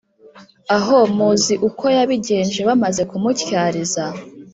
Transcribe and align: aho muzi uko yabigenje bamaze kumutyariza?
aho 0.77 0.97
muzi 1.15 1.53
uko 1.67 1.85
yabigenje 1.97 2.59
bamaze 2.69 3.01
kumutyariza? 3.09 4.03